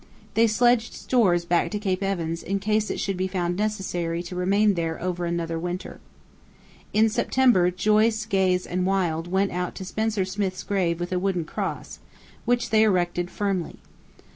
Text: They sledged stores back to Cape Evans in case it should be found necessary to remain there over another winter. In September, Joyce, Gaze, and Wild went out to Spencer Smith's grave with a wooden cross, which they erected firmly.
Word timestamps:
They 0.33 0.47
sledged 0.47 0.95
stores 0.95 1.45
back 1.45 1.69
to 1.69 1.77
Cape 1.77 2.01
Evans 2.01 2.41
in 2.41 2.57
case 2.57 2.89
it 2.89 2.99
should 2.99 3.17
be 3.17 3.27
found 3.27 3.55
necessary 3.55 4.23
to 4.23 4.35
remain 4.35 4.73
there 4.73 4.99
over 4.99 5.25
another 5.25 5.59
winter. 5.59 5.99
In 6.91 7.07
September, 7.07 7.69
Joyce, 7.69 8.25
Gaze, 8.25 8.65
and 8.65 8.83
Wild 8.87 9.27
went 9.31 9.51
out 9.51 9.75
to 9.75 9.85
Spencer 9.85 10.25
Smith's 10.25 10.63
grave 10.63 10.99
with 10.99 11.11
a 11.11 11.19
wooden 11.19 11.45
cross, 11.45 11.99
which 12.45 12.71
they 12.71 12.81
erected 12.81 13.29
firmly. 13.29 13.75